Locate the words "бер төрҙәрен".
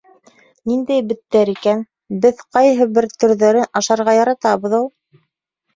2.97-3.71